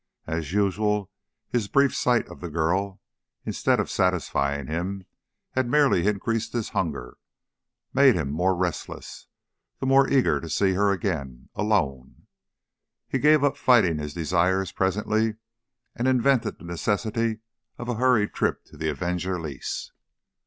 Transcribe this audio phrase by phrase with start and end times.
[0.25, 1.11] As usual,
[1.51, 2.99] his brief sight of the girl,
[3.45, 5.03] instead of satisfying him,
[5.51, 7.19] had merely increased his hunger;
[7.93, 9.27] made him the more restless,
[9.79, 12.25] the more eager to see her again alone.
[13.07, 15.35] He gave up fighting his desires, presently,
[15.95, 17.41] and invented the necessity
[17.77, 19.91] of a hurried trip to the Avenger lease.